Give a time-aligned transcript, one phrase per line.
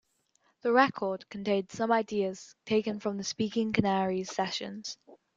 [0.63, 4.97] The record contained some ideas taken from the Speaking Canaries sessions.